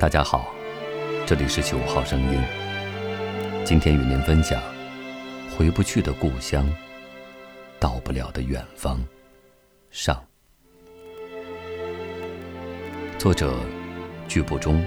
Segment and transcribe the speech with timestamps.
[0.00, 0.48] 大家好，
[1.26, 2.40] 这里是九号声音。
[3.66, 4.58] 今天与您分享：
[5.54, 6.66] 回不去的故乡，
[7.78, 8.98] 到不了的远方。
[9.90, 10.24] 上，
[13.18, 13.54] 作者：
[14.26, 14.82] 剧不中。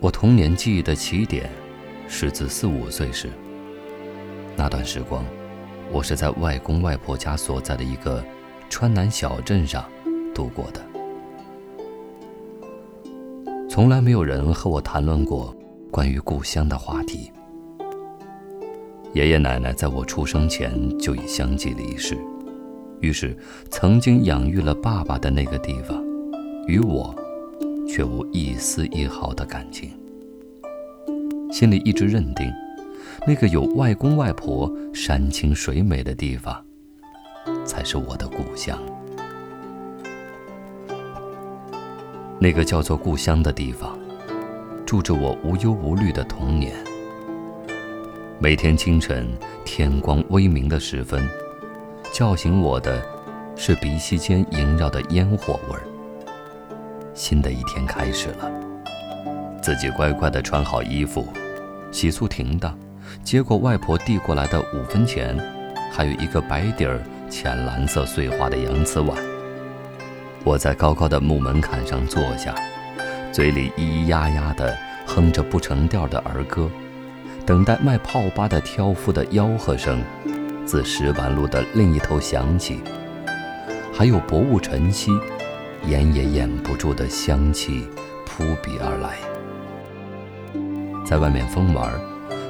[0.00, 1.48] 我童年记忆的起点，
[2.08, 3.30] 是自四五岁时。
[4.56, 5.24] 那段时光，
[5.92, 8.20] 我是在外公外婆家所在的一个
[8.68, 9.88] 川南小镇上
[10.34, 10.84] 度过的。
[13.76, 15.54] 从来没有人和我谈论过
[15.90, 17.30] 关于故乡的话题。
[19.12, 22.16] 爷爷奶奶在我出生前就已相继离世，
[23.00, 23.36] 于是
[23.68, 26.02] 曾经养育了爸爸的那个地方，
[26.66, 27.14] 与我
[27.86, 29.90] 却无一丝一毫的感情。
[31.52, 32.50] 心里一直认定，
[33.26, 36.64] 那个有外公外婆、山清水美的地方，
[37.66, 38.78] 才是我的故乡。
[42.38, 43.98] 那个叫做故乡的地方，
[44.84, 46.74] 住着我无忧无虑的童年。
[48.38, 49.26] 每天清晨
[49.64, 51.26] 天光微明的时分，
[52.12, 53.02] 叫醒我的，
[53.56, 55.82] 是鼻息间萦绕的烟火味儿。
[57.14, 58.50] 新的一天开始了，
[59.62, 61.26] 自己乖乖地穿好衣服，
[61.90, 62.78] 洗漱停当，
[63.24, 65.34] 接过外婆递过来的五分钱，
[65.90, 69.16] 还有一个白底儿浅蓝色碎花的洋瓷碗。
[70.46, 72.54] 我在高高的木门槛上坐下，
[73.32, 76.70] 嘴里咿咿呀呀地哼着不成调的儿歌，
[77.44, 80.00] 等待卖泡粑的挑夫的吆喝声
[80.64, 82.80] 自石板路的另一头响起，
[83.92, 85.10] 还有薄雾晨曦，
[85.84, 87.84] 掩也掩不住的香气
[88.24, 89.16] 扑鼻而来。
[91.04, 91.92] 在外面疯玩，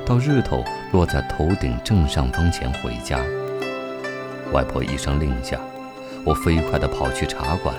[0.04, 3.18] 到日头落在头顶正上方前回家。
[4.52, 5.58] 外婆一声令下。
[6.26, 7.72] 我飞快地跑去茶馆，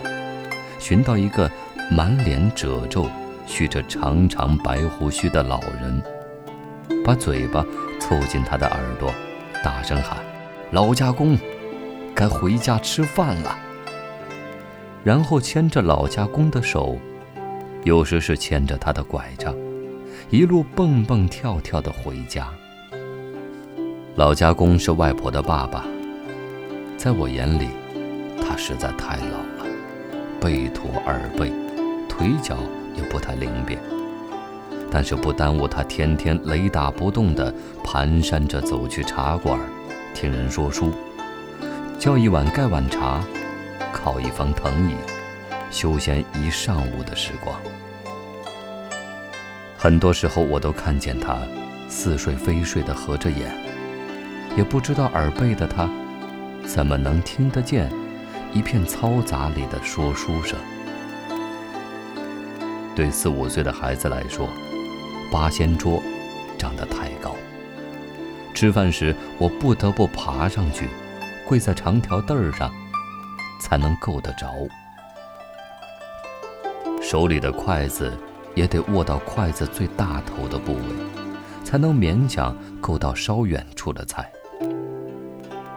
[0.80, 1.52] 寻到一个
[1.92, 3.06] 满脸褶皱、
[3.46, 6.02] 蓄着长长白胡须的老人，
[7.04, 7.62] 把嘴巴
[8.00, 9.14] 凑近他的耳朵，
[9.62, 10.20] 大声喊
[10.72, 11.38] ：“老家公，
[12.16, 13.60] 该回家吃饭了。”
[15.04, 16.98] 然后牵着老家公的手，
[17.84, 19.54] 有时是牵着他的拐杖，
[20.30, 22.48] 一路蹦蹦跳跳地回家。
[24.16, 25.86] 老家公是外婆的爸爸，
[26.96, 27.68] 在我眼里。
[28.48, 29.66] 他实在太老了，
[30.40, 31.52] 背驼耳背，
[32.08, 32.56] 腿脚
[32.96, 33.78] 也不太灵便，
[34.90, 37.54] 但是不耽误他天天雷打不动地
[37.84, 39.60] 蹒跚着走去茶馆，
[40.14, 40.94] 听人说书，
[42.00, 43.22] 叫一碗盖碗茶，
[43.92, 44.96] 靠一方藤椅，
[45.70, 47.54] 休闲一上午的时光。
[49.78, 51.38] 很多时候，我都看见他
[51.90, 53.52] 似睡非睡地合着眼，
[54.56, 55.90] 也不知道耳背的他
[56.66, 57.92] 怎么能听得见。
[58.58, 60.58] 一片嘈杂里的说书声，
[62.96, 64.50] 对四五岁的孩子来说，
[65.32, 66.02] 八仙桌
[66.58, 67.36] 长得太高。
[68.56, 70.90] 吃饭时，我不得不爬上去，
[71.48, 72.74] 跪在长条凳上，
[73.62, 74.48] 才能够得着。
[77.00, 78.12] 手里的筷子
[78.56, 80.82] 也得握到筷子最大头的部位，
[81.64, 84.28] 才能勉强够到稍远处的菜。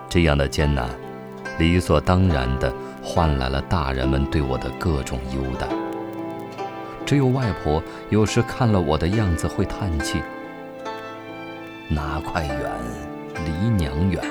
[0.09, 0.89] 这样的艰难。
[1.61, 2.73] 理所当然地
[3.03, 5.69] 换来了大人们对我的各种优待。
[7.05, 10.23] 只有外婆有时看了我的样子会叹气
[11.91, 12.57] ：“哪块远，
[13.45, 14.25] 离娘远。”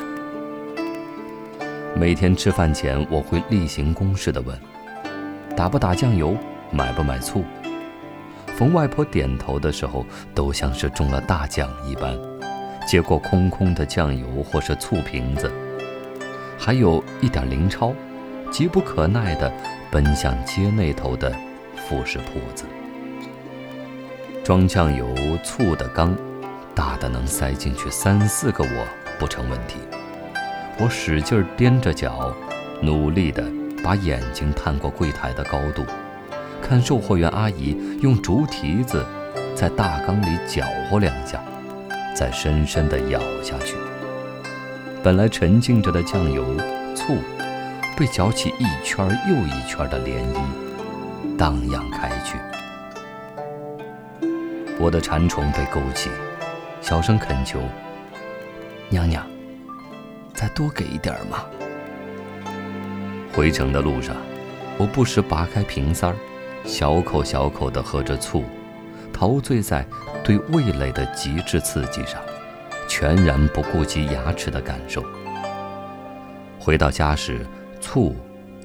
[1.95, 4.59] 每天吃饭前，我会例行公事地问
[5.55, 6.35] ：“打不打酱油？
[6.71, 7.43] 买不买醋？”
[8.57, 10.03] 逢外婆点头的时候，
[10.33, 12.17] 都像是中了大奖一般，
[12.87, 15.51] 接过空空的酱油或是醋瓶子。
[16.59, 17.93] 还有一点零钞，
[18.51, 19.49] 急不可耐地
[19.89, 21.33] 奔向街那头的
[21.87, 22.65] 副食铺子。
[24.43, 26.15] 装酱油、醋的缸，
[26.75, 28.87] 大的能塞进去三四个我
[29.17, 29.77] 不成问题。
[30.77, 32.35] 我使劲踮着脚，
[32.81, 33.43] 努力地
[33.83, 35.83] 把眼睛探过柜台的高度，
[36.61, 39.05] 看售货员阿姨用竹蹄子
[39.55, 41.41] 在大缸里搅和两下，
[42.15, 43.75] 再深深地舀下去。
[45.01, 46.43] 本来沉静着的酱油、
[46.93, 47.15] 醋，
[47.95, 52.37] 被搅起一圈又一圈的涟漪，荡漾开去。
[54.77, 56.09] 我的馋虫被勾起，
[56.81, 57.61] 小声恳求
[58.89, 59.25] ：“娘娘，
[60.33, 61.45] 再多给一点嘛。”
[63.33, 64.17] 回程的路上，
[64.77, 66.15] 我不时拔开瓶塞儿，
[66.65, 68.43] 小口小口地喝着醋，
[69.13, 69.85] 陶醉在
[70.25, 72.19] 对味蕾的极致刺激上。
[72.89, 75.01] 全然不顾及牙齿的感受。
[76.59, 77.45] 回到家时，
[77.79, 78.13] 醋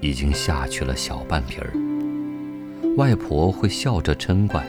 [0.01, 1.71] 已经下去了小半瓶儿。
[2.97, 4.65] 外婆会笑着嗔怪：“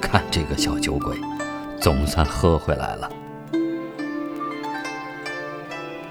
[0.00, 1.16] 看这个小酒鬼，
[1.80, 3.10] 总算喝回来了。”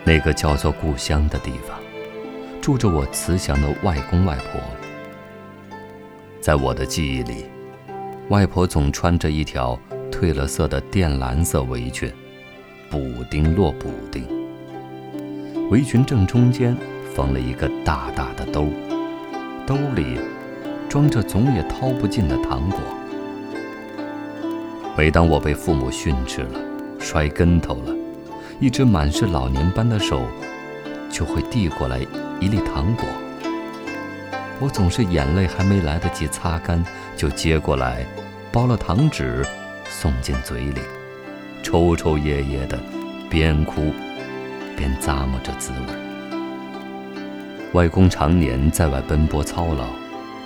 [0.04, 1.80] 那个叫做故乡的地方，
[2.62, 4.62] 住着我慈祥的外公外婆。
[6.42, 7.46] 在我的记忆里，
[8.30, 9.80] 外婆总穿着一条
[10.16, 12.10] 褪了色的靛蓝色围裙，
[12.90, 14.26] 补丁落补丁。
[15.70, 16.74] 围裙正中间
[17.14, 18.70] 缝了一个大大的兜，
[19.68, 20.18] 兜里
[20.88, 22.80] 装着总也掏不尽的糖果。
[24.98, 26.62] 每当我被父母训斥了，
[26.98, 27.94] 摔跟头了，
[28.62, 30.22] 一只满是老年斑的手
[31.12, 32.00] 就会递过来
[32.40, 33.06] 一粒糖果。
[34.62, 36.82] 我总是眼泪还没来得及擦干，
[37.18, 38.06] 就接过来，
[38.50, 39.46] 包了糖纸，
[39.90, 40.82] 送进嘴里，
[41.64, 42.80] 抽抽噎噎的，
[43.30, 43.94] 边哭
[44.76, 45.88] 边咂摸着滋味。
[47.74, 49.86] 外公常年在外奔波操劳，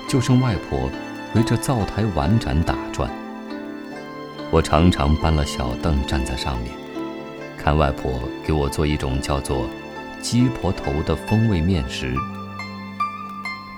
[0.07, 0.89] 就剩外婆
[1.35, 3.09] 围着灶台玩盏打转。
[4.51, 6.71] 我常常搬了小凳站在上面，
[7.57, 9.69] 看外婆给我做一种叫做
[10.21, 12.15] “鸡婆头”的风味面食。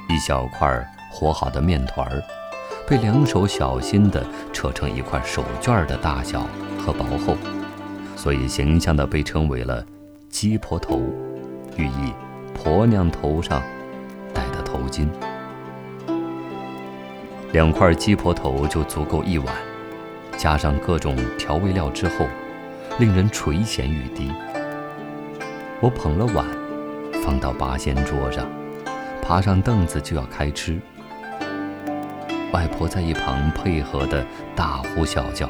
[0.08, 0.70] 一小块
[1.10, 2.24] 和好的面团儿，
[2.92, 4.22] 被两手小心地
[4.52, 6.46] 扯成一块手绢的大小
[6.78, 7.38] 和薄厚，
[8.18, 9.82] 所以形象地被称为了
[10.28, 11.02] “鸡婆头”，
[11.78, 12.14] 寓意
[12.54, 13.64] 婆娘头上
[14.34, 15.08] 戴的头巾。
[17.54, 19.56] 两块鸡婆头就足够一碗，
[20.36, 22.26] 加上各种调味料之后，
[23.00, 24.30] 令人垂涎欲滴。
[25.80, 26.46] 我捧了碗，
[27.24, 28.46] 放到八仙桌上。
[29.22, 30.78] 爬上凳子就要开吃，
[32.52, 34.26] 外婆在一旁配合的
[34.56, 35.50] 大呼小叫：“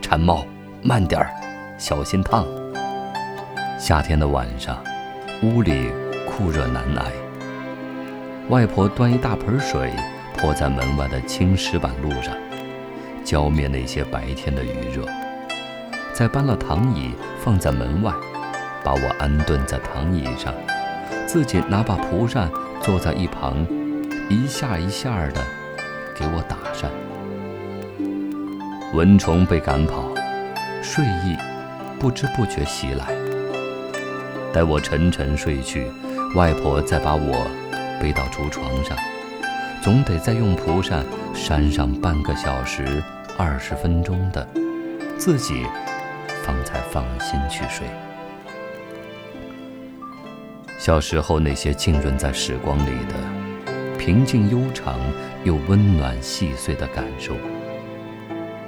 [0.00, 0.46] 馋猫，
[0.82, 1.30] 慢点儿，
[1.78, 2.46] 小心烫。”
[3.78, 4.82] 夏天的晚上，
[5.42, 5.90] 屋里
[6.26, 7.12] 酷热难挨。
[8.48, 9.92] 外婆端一大盆水
[10.36, 12.34] 泼在门外的青石板路上，
[13.22, 15.04] 浇灭那些白天的余热。
[16.14, 18.12] 再搬了躺椅放在门外，
[18.82, 20.52] 把我安顿在躺椅上，
[21.26, 22.50] 自己拿把蒲扇。
[22.80, 23.66] 坐在一旁，
[24.30, 25.44] 一下一下的
[26.18, 26.90] 给我打扇。
[28.92, 30.12] 蚊虫被赶跑，
[30.82, 31.36] 睡意
[32.00, 33.06] 不知不觉袭来。
[34.52, 35.86] 待我沉沉睡去，
[36.34, 37.46] 外婆再把我
[38.00, 38.96] 背到竹床上，
[39.80, 41.04] 总得再用蒲扇
[41.34, 43.00] 扇上半个小时、
[43.36, 44.44] 二十分钟的，
[45.16, 45.64] 自己
[46.42, 47.86] 方才放心去睡。
[50.78, 54.98] 小时候那些浸润在时光里的平静悠长
[55.48, 57.34] 又温暖细碎的感受，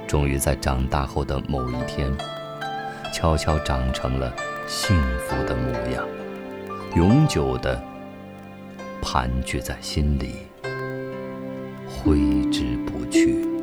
[0.07, 2.11] 终于在长大后的某一天，
[3.13, 4.33] 悄悄长成了
[4.65, 6.03] 幸福的模样，
[6.95, 7.79] 永久的
[8.99, 10.37] 盘踞在心里，
[11.87, 12.17] 挥
[12.49, 13.60] 之不去。